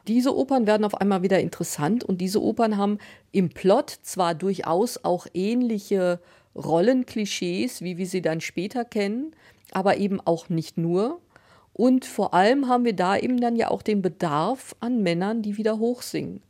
[0.07, 2.97] Diese Opern werden auf einmal wieder interessant und diese Opern haben
[3.31, 6.19] im Plot zwar durchaus auch ähnliche
[6.55, 9.35] Rollenklischees, wie wir sie dann später kennen,
[9.71, 11.21] aber eben auch nicht nur.
[11.73, 15.57] Und vor allem haben wir da eben dann ja auch den Bedarf an Männern, die
[15.57, 16.41] wieder hochsingen.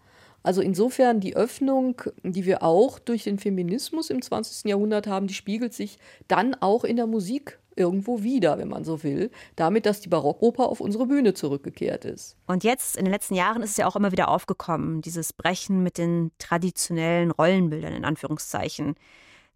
[0.44, 4.70] Also insofern die Öffnung, die wir auch durch den Feminismus im 20.
[4.70, 9.04] Jahrhundert haben, die spiegelt sich dann auch in der Musik irgendwo wieder, wenn man so
[9.04, 12.36] will, damit, dass die Barockoper auf unsere Bühne zurückgekehrt ist.
[12.48, 15.84] Und jetzt in den letzten Jahren ist es ja auch immer wieder aufgekommen, dieses Brechen
[15.84, 18.96] mit den traditionellen Rollenbildern in Anführungszeichen.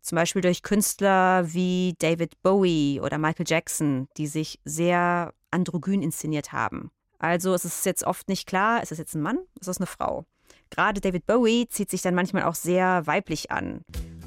[0.02, 6.52] Zum Beispiel durch Künstler wie David Bowie oder Michael Jackson, die sich sehr androgyn inszeniert
[6.52, 6.92] haben.
[7.18, 9.88] Also es ist jetzt oft nicht klar, ist es jetzt ein Mann, ist es eine
[9.88, 10.26] Frau.
[10.70, 13.82] Gerade David Bowie zieht sich dann manchmal auch sehr weiblich an.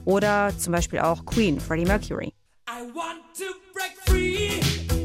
[0.05, 2.33] Oder zum Beispiel auch Queen, Freddie Mercury.
[2.69, 4.98] I want to break free.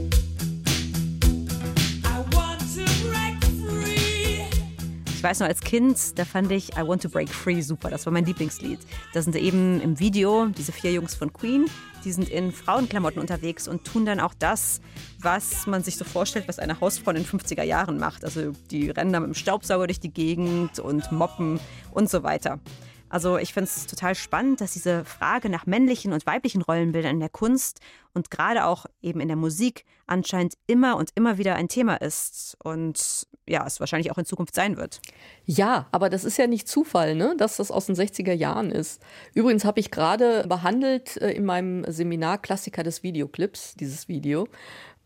[5.24, 7.90] Ich weiß noch, als Kind, da fand ich I Want to Break Free super.
[7.90, 8.78] Das war mein Lieblingslied.
[9.14, 11.68] Da sind eben im Video diese vier Jungs von Queen,
[12.04, 14.82] die sind in Frauenklamotten unterwegs und tun dann auch das,
[15.22, 18.26] was man sich so vorstellt, was eine Hausfrau in den 50er Jahren macht.
[18.26, 21.58] Also die rennen da mit dem Staubsauger durch die Gegend und moppen
[21.92, 22.60] und so weiter.
[23.08, 27.20] Also ich finde es total spannend, dass diese Frage nach männlichen und weiblichen Rollenbildern in
[27.22, 27.80] der Kunst
[28.14, 32.58] und gerade auch eben in der Musik anscheinend immer und immer wieder ein Thema ist
[32.62, 35.02] und ja, es wahrscheinlich auch in Zukunft sein wird.
[35.46, 37.36] Ja, aber das ist ja nicht Zufall, ne?
[37.38, 39.02] dass das aus den 60er Jahren ist.
[39.34, 44.48] Übrigens habe ich gerade behandelt äh, in meinem Seminar Klassiker des Videoclips, dieses Video.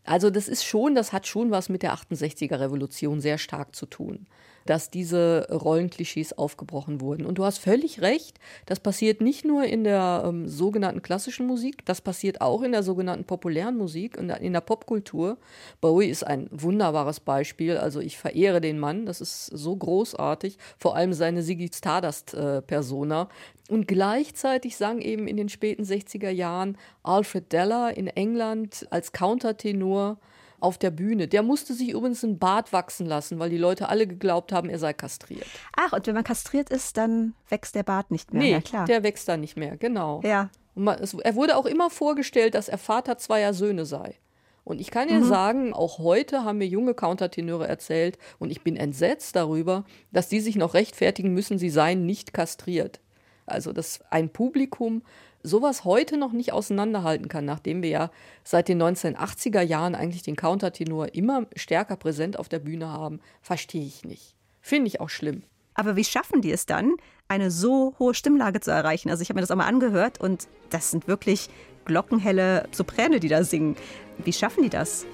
[0.04, 3.86] Also das ist schon, das hat schon was mit der 68er Revolution sehr stark zu
[3.86, 4.26] tun.
[4.68, 7.24] Dass diese Rollenklischees aufgebrochen wurden.
[7.24, 11.86] Und du hast völlig recht, das passiert nicht nur in der ähm, sogenannten klassischen Musik,
[11.86, 15.38] das passiert auch in der sogenannten populären Musik und in der Popkultur.
[15.80, 20.96] Bowie ist ein wunderbares Beispiel, also ich verehre den Mann, das ist so großartig, vor
[20.96, 23.22] allem seine Siggy Stardust-Persona.
[23.22, 29.12] Äh, und gleichzeitig sang eben in den späten 60er Jahren Alfred Deller in England als
[29.12, 30.18] Countertenor
[30.60, 31.28] auf der Bühne.
[31.28, 34.78] Der musste sich übrigens einen Bart wachsen lassen, weil die Leute alle geglaubt haben, er
[34.78, 35.46] sei kastriert.
[35.76, 38.42] Ach, und wenn man kastriert ist, dann wächst der Bart nicht mehr.
[38.42, 38.86] Nee, ja, klar.
[38.86, 40.20] der wächst dann nicht mehr, genau.
[40.24, 40.50] Ja.
[40.74, 44.16] Man, es, er wurde auch immer vorgestellt, dass er Vater zweier Söhne sei.
[44.64, 45.24] Und ich kann dir mhm.
[45.24, 50.40] sagen, auch heute haben mir junge Countertenöre erzählt, und ich bin entsetzt darüber, dass die
[50.40, 53.00] sich noch rechtfertigen müssen, sie seien nicht kastriert.
[53.46, 55.02] Also, dass ein Publikum
[55.48, 58.10] sowas heute noch nicht auseinanderhalten kann, nachdem wir ja
[58.44, 63.84] seit den 1980er Jahren eigentlich den Countertenor immer stärker präsent auf der Bühne haben, verstehe
[63.84, 64.36] ich nicht.
[64.60, 65.42] Finde ich auch schlimm.
[65.74, 66.94] Aber wie schaffen die es dann,
[67.28, 69.10] eine so hohe Stimmlage zu erreichen?
[69.10, 71.48] Also ich habe mir das auch mal angehört und das sind wirklich
[71.84, 73.76] glockenhelle Sopräne, die da singen.
[74.18, 75.06] Wie schaffen die das?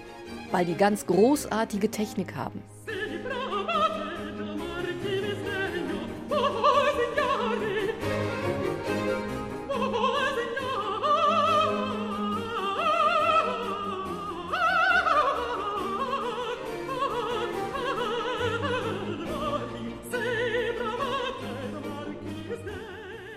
[0.50, 2.62] Weil die ganz großartige Technik haben.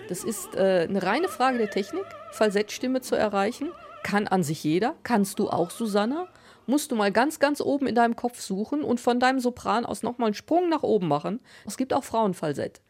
[0.08, 3.70] Das ist äh, eine reine Frage der Technik, Falsettstimme zu erreichen.
[4.02, 4.94] Kann an sich jeder.
[5.02, 6.28] Kannst du auch, Susanna?
[6.66, 10.02] Musst du mal ganz, ganz oben in deinem Kopf suchen und von deinem Sopran aus
[10.02, 11.40] nochmal einen Sprung nach oben machen.
[11.66, 12.80] Es gibt auch Frauenfalsett.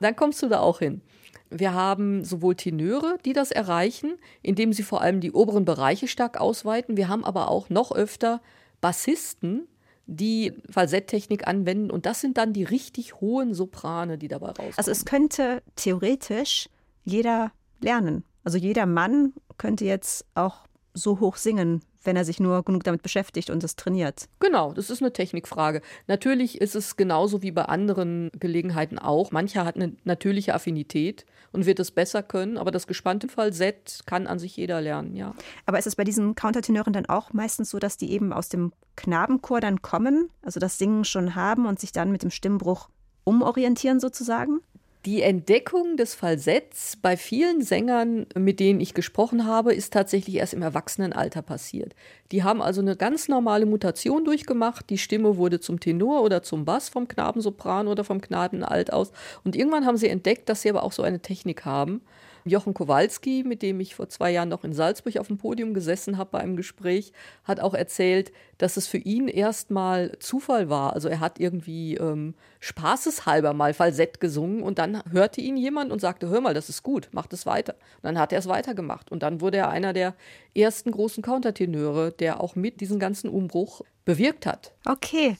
[0.00, 1.02] Dann kommst du da auch hin.
[1.50, 6.40] Wir haben sowohl Tenöre, die das erreichen, indem sie vor allem die oberen Bereiche stark
[6.40, 6.96] ausweiten.
[6.96, 8.40] Wir haben aber auch noch öfter
[8.80, 9.66] Bassisten,
[10.06, 11.90] die Falsetttechnik anwenden.
[11.90, 14.74] Und das sind dann die richtig hohen Soprane, die dabei rauskommen.
[14.76, 16.68] Also es könnte theoretisch
[17.04, 18.24] jeder lernen.
[18.44, 23.02] Also jeder Mann könnte jetzt auch so hoch singen, wenn er sich nur genug damit
[23.02, 24.28] beschäftigt und es trainiert.
[24.38, 25.82] Genau, das ist eine Technikfrage.
[26.06, 29.30] Natürlich ist es genauso wie bei anderen Gelegenheiten auch.
[29.32, 34.26] Mancher hat eine natürliche Affinität und wird es besser können, aber das gespannte Falsett kann
[34.26, 35.34] an sich jeder lernen, ja.
[35.66, 38.72] Aber ist es bei diesen Countertenören dann auch meistens so, dass die eben aus dem
[38.96, 42.88] Knabenchor dann kommen, also das Singen schon haben und sich dann mit dem Stimmbruch
[43.24, 44.60] umorientieren sozusagen?
[45.06, 50.52] Die Entdeckung des Falsetts bei vielen Sängern, mit denen ich gesprochen habe, ist tatsächlich erst
[50.52, 51.94] im Erwachsenenalter passiert.
[52.32, 54.90] Die haben also eine ganz normale Mutation durchgemacht.
[54.90, 59.10] Die Stimme wurde zum Tenor oder zum Bass vom Knabensopran oder vom Knabenalt aus.
[59.42, 62.02] Und irgendwann haben sie entdeckt, dass sie aber auch so eine Technik haben.
[62.44, 66.18] Jochen Kowalski, mit dem ich vor zwei Jahren noch in Salzburg auf dem Podium gesessen
[66.18, 67.12] habe bei einem Gespräch,
[67.44, 70.92] hat auch erzählt, dass es für ihn erstmal Zufall war.
[70.92, 76.00] Also er hat irgendwie ähm, spaßeshalber mal Falsett gesungen und dann hörte ihn jemand und
[76.00, 77.74] sagte, hör mal, das ist gut, mach das weiter.
[77.74, 80.14] Und dann hat er es weitergemacht und dann wurde er einer der
[80.54, 84.72] ersten großen Countertenöre, der auch mit diesem ganzen Umbruch bewirkt hat.
[84.84, 85.36] Okay.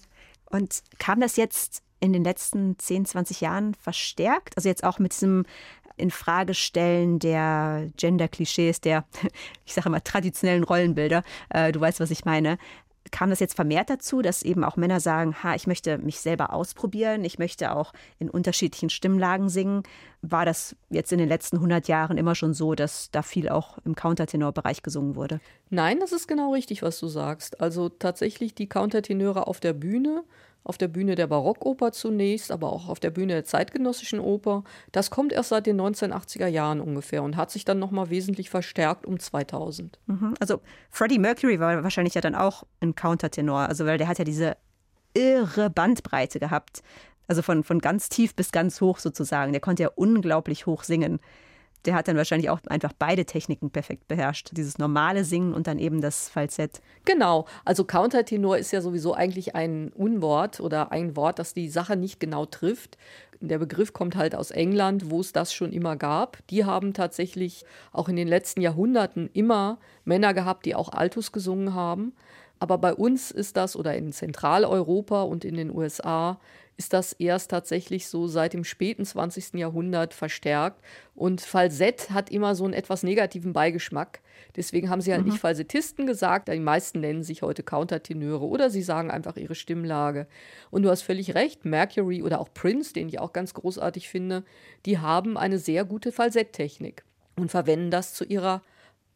[0.50, 4.56] Und kam das jetzt in den letzten 10, 20 Jahren verstärkt?
[4.56, 5.44] Also jetzt auch mit diesem
[6.00, 9.04] Infragestellen der Gender-Klischees, der,
[9.64, 11.22] ich sage immer, traditionellen Rollenbilder.
[11.50, 12.58] Äh, du weißt, was ich meine.
[13.10, 16.52] Kam das jetzt vermehrt dazu, dass eben auch Männer sagen, ha, ich möchte mich selber
[16.52, 19.82] ausprobieren, ich möchte auch in unterschiedlichen Stimmlagen singen?
[20.22, 23.78] War das jetzt in den letzten 100 Jahren immer schon so, dass da viel auch
[23.84, 25.40] im Countertenor-Bereich gesungen wurde?
[25.70, 27.60] Nein, das ist genau richtig, was du sagst.
[27.60, 30.22] Also tatsächlich die Countertenöre auf der Bühne
[30.64, 34.64] auf der Bühne der Barockoper zunächst, aber auch auf der Bühne der zeitgenössischen Oper.
[34.92, 39.06] Das kommt erst seit den 1980er Jahren ungefähr und hat sich dann nochmal wesentlich verstärkt
[39.06, 39.98] um 2000.
[40.06, 40.34] Mhm.
[40.38, 44.24] Also Freddie Mercury war wahrscheinlich ja dann auch ein Countertenor, also weil der hat ja
[44.24, 44.56] diese
[45.14, 46.82] irre Bandbreite gehabt.
[47.26, 49.52] Also von, von ganz tief bis ganz hoch sozusagen.
[49.52, 51.20] Der konnte ja unglaublich hoch singen
[51.84, 54.50] der hat dann wahrscheinlich auch einfach beide Techniken perfekt beherrscht.
[54.52, 56.80] Dieses normale Singen und dann eben das Falsett.
[57.04, 57.46] Genau.
[57.64, 62.20] Also Countertenor ist ja sowieso eigentlich ein Unwort oder ein Wort, das die Sache nicht
[62.20, 62.98] genau trifft.
[63.42, 66.46] Der Begriff kommt halt aus England, wo es das schon immer gab.
[66.48, 71.74] Die haben tatsächlich auch in den letzten Jahrhunderten immer Männer gehabt, die auch Altus gesungen
[71.74, 72.12] haben.
[72.60, 76.38] Aber bei uns ist das oder in Zentraleuropa und in den USA
[76.76, 79.54] ist das erst tatsächlich so seit dem späten 20.
[79.54, 80.82] Jahrhundert verstärkt.
[81.14, 84.20] Und Falsett hat immer so einen etwas negativen Beigeschmack.
[84.56, 85.30] Deswegen haben sie halt mhm.
[85.30, 86.48] nicht Falsettisten gesagt.
[86.48, 90.26] Die meisten nennen sich heute Countertenöre oder sie sagen einfach ihre Stimmlage.
[90.70, 94.44] Und du hast völlig recht, Mercury oder auch Prince, den ich auch ganz großartig finde,
[94.86, 97.04] die haben eine sehr gute Falsetttechnik
[97.36, 98.62] und verwenden das zu ihrer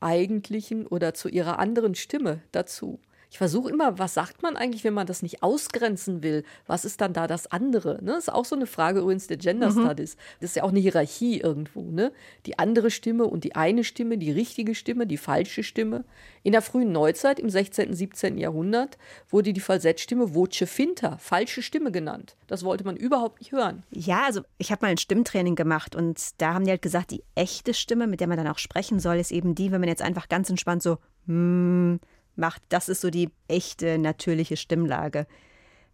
[0.00, 3.00] eigentlichen oder zu ihrer anderen Stimme dazu.
[3.34, 6.44] Ich versuche immer, was sagt man eigentlich, wenn man das nicht ausgrenzen will?
[6.68, 7.98] Was ist dann da das andere?
[8.00, 8.12] Ne?
[8.12, 9.82] Das ist auch so eine Frage übrigens der Gender mhm.
[9.82, 10.16] Studies.
[10.38, 11.82] Das ist ja auch eine Hierarchie irgendwo.
[11.82, 12.12] Ne?
[12.46, 16.04] Die andere Stimme und die eine Stimme, die richtige Stimme, die falsche Stimme.
[16.44, 18.38] In der frühen Neuzeit, im 16., 17.
[18.38, 18.98] Jahrhundert,
[19.30, 22.36] wurde die Falsettstimme Voce Finta, falsche Stimme genannt.
[22.46, 23.82] Das wollte man überhaupt nicht hören.
[23.90, 27.24] Ja, also ich habe mal ein Stimmtraining gemacht und da haben die halt gesagt, die
[27.34, 30.02] echte Stimme, mit der man dann auch sprechen soll, ist eben die, wenn man jetzt
[30.02, 31.96] einfach ganz entspannt so mm,
[32.36, 32.62] macht.
[32.68, 35.26] Das ist so die echte, natürliche Stimmlage.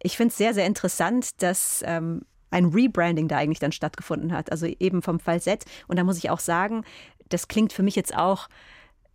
[0.01, 4.51] Ich finde es sehr, sehr interessant, dass ähm, ein Rebranding da eigentlich dann stattgefunden hat.
[4.51, 5.65] Also eben vom Falsett.
[5.87, 6.83] Und da muss ich auch sagen,
[7.29, 8.47] das klingt für mich jetzt auch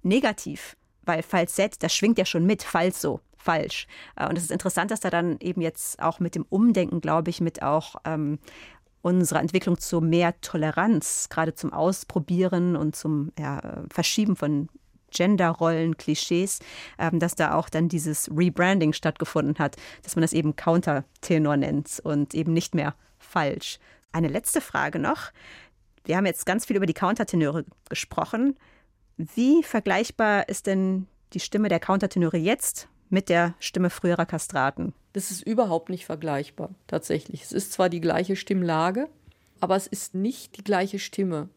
[0.03, 3.87] negativ, weil Falsett, das schwingt ja schon mit, Falso, falsch.
[4.17, 7.31] Äh, und es ist interessant, dass da dann eben jetzt auch mit dem Umdenken, glaube
[7.31, 8.39] ich, mit auch ähm,
[9.03, 14.69] unserer Entwicklung zu mehr Toleranz, gerade zum Ausprobieren und zum ja, Verschieben von
[15.11, 16.61] Genderrollen, Klischees,
[16.99, 22.01] ähm, dass da auch dann dieses Rebranding stattgefunden hat, dass man das eben Countertenor nennt
[22.03, 23.79] und eben nicht mehr falsch.
[24.13, 25.31] Eine letzte Frage noch.
[26.05, 28.57] Wir haben jetzt ganz viel über die Countertenöre gesprochen.
[29.17, 34.95] Wie vergleichbar ist denn die Stimme der Countertenöre jetzt mit der Stimme früherer Kastraten?
[35.13, 37.43] Das ist überhaupt nicht vergleichbar, tatsächlich.
[37.43, 39.09] Es ist zwar die gleiche Stimmlage,
[39.61, 41.49] aber es ist nicht die gleiche Stimme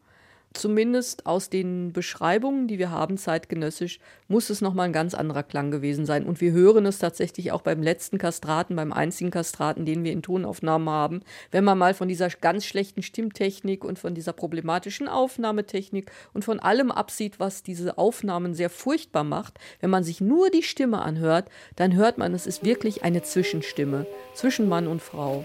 [0.52, 5.70] zumindest aus den Beschreibungen, die wir haben zeitgenössisch, muss es nochmal ein ganz anderer Klang
[5.70, 6.26] gewesen sein.
[6.26, 10.22] Und wir hören es tatsächlich auch beim letzten Kastraten, beim einzigen Kastraten, den wir in
[10.22, 11.20] Tonaufnahmen haben.
[11.50, 16.58] Wenn man mal von dieser ganz schlechten Stimmtechnik und von dieser problematischen Aufnahmetechnik und von
[16.58, 21.48] allem absieht, was diese Aufnahmen sehr furchtbar macht, wenn man sich nur die Stimme anhört,
[21.76, 25.44] dann hört man, es ist wirklich eine Zwischenstimme zwischen Mann und Frau.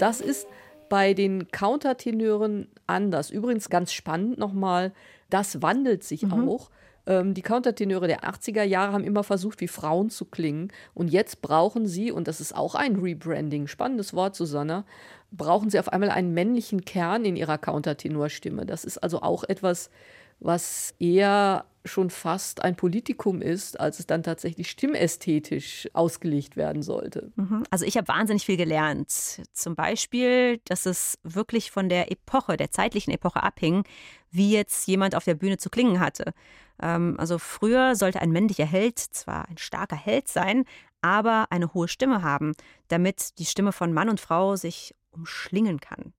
[0.00, 0.46] Das ist
[0.88, 3.30] bei den Countertenören anders.
[3.30, 4.92] Übrigens ganz spannend nochmal,
[5.30, 6.48] das wandelt sich mhm.
[6.48, 6.70] auch.
[7.06, 10.72] Ähm, die Countertenöre der 80er Jahre haben immer versucht, wie Frauen zu klingen.
[10.94, 14.84] Und jetzt brauchen sie, und das ist auch ein Rebranding, spannendes Wort, Susanna,
[15.30, 18.66] brauchen sie auf einmal einen männlichen Kern in ihrer Countertenorstimme.
[18.66, 19.90] Das ist also auch etwas,
[20.40, 27.32] was eher schon fast ein Politikum ist, als es dann tatsächlich stimmästhetisch ausgelegt werden sollte.
[27.36, 27.62] Mhm.
[27.70, 29.10] Also ich habe wahnsinnig viel gelernt.
[29.52, 33.84] Zum Beispiel, dass es wirklich von der Epoche, der zeitlichen Epoche abhing,
[34.30, 36.34] wie jetzt jemand auf der Bühne zu klingen hatte.
[36.82, 40.64] Ähm, also früher sollte ein männlicher Held zwar ein starker Held sein,
[41.00, 42.52] aber eine hohe Stimme haben,
[42.88, 46.12] damit die Stimme von Mann und Frau sich umschlingen kann.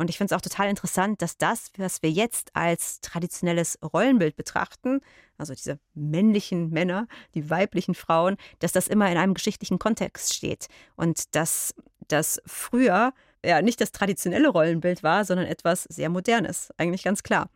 [0.00, 4.34] Und ich finde es auch total interessant, dass das, was wir jetzt als traditionelles Rollenbild
[4.34, 5.02] betrachten,
[5.36, 10.68] also diese männlichen Männer, die weiblichen Frauen, dass das immer in einem geschichtlichen Kontext steht.
[10.96, 11.74] Und dass
[12.08, 13.12] das früher
[13.44, 17.50] ja nicht das traditionelle Rollenbild war, sondern etwas sehr Modernes, eigentlich ganz klar.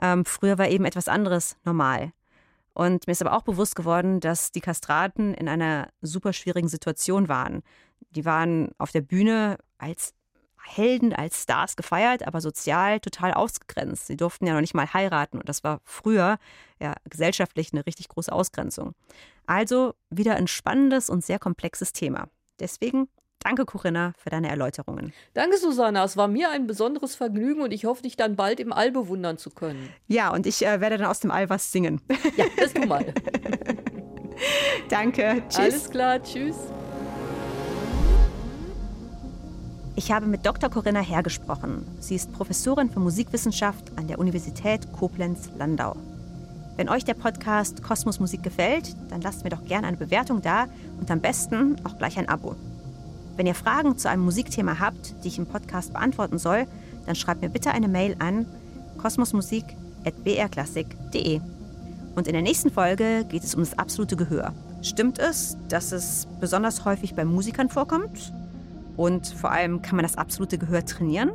[0.00, 2.12] Ähm, früher war eben etwas anderes normal.
[2.72, 7.28] Und mir ist aber auch bewusst geworden, dass die Kastraten in einer super schwierigen Situation
[7.28, 7.64] waren.
[8.10, 10.14] Die waren auf der Bühne als
[10.64, 14.06] Helden, als Stars gefeiert, aber sozial total ausgegrenzt.
[14.06, 16.38] Sie durften ja noch nicht mal heiraten und das war früher
[16.78, 18.94] ja gesellschaftlich eine richtig große Ausgrenzung.
[19.46, 22.28] Also wieder ein spannendes und sehr komplexes Thema.
[22.60, 23.08] Deswegen
[23.42, 25.14] Danke, Corinna, für deine Erläuterungen.
[25.32, 26.04] Danke, Susanna.
[26.04, 29.38] Es war mir ein besonderes Vergnügen und ich hoffe, dich dann bald im All bewundern
[29.38, 29.88] zu können.
[30.08, 32.02] Ja, und ich äh, werde dann aus dem All was singen.
[32.36, 33.14] Ja, das tu mal.
[34.90, 35.42] Danke.
[35.48, 35.58] Tschüss.
[35.58, 36.22] Alles klar.
[36.22, 36.56] Tschüss.
[40.00, 40.70] Ich habe mit Dr.
[40.70, 41.84] Corinna Herr gesprochen.
[41.98, 45.94] Sie ist Professorin für Musikwissenschaft an der Universität Koblenz-Landau.
[46.76, 50.68] Wenn euch der Podcast Kosmos Musik gefällt, dann lasst mir doch gerne eine Bewertung da
[50.98, 52.56] und am besten auch gleich ein Abo.
[53.36, 56.66] Wenn ihr Fragen zu einem Musikthema habt, die ich im Podcast beantworten soll,
[57.04, 58.46] dann schreibt mir bitte eine Mail an
[58.96, 61.40] kosmosmusik.brklassik.de.
[62.16, 64.54] Und in der nächsten Folge geht es um das absolute Gehör.
[64.80, 68.32] Stimmt es, dass es besonders häufig bei Musikern vorkommt?
[69.00, 71.32] Und vor allem kann man das absolute Gehör trainieren?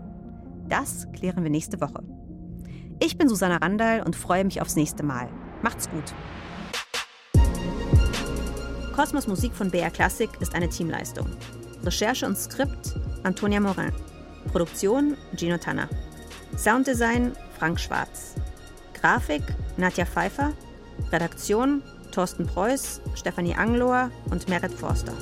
[0.70, 2.04] Das klären wir nächste Woche.
[3.00, 5.30] Ich bin Susanna Randall und freue mich aufs nächste Mal.
[5.64, 6.14] Macht's gut.
[8.96, 11.26] Kosmos Musik von BR Classic ist eine Teamleistung.
[11.84, 13.92] Recherche und Skript Antonia Morin.
[14.52, 15.90] Produktion Gino Tanner.
[16.56, 18.36] Sounddesign Frank Schwarz.
[18.94, 19.42] Grafik
[19.78, 20.54] Nadja Pfeiffer.
[21.12, 25.14] Redaktion Thorsten Preuß, Stefanie Anglohr und Merit Forster.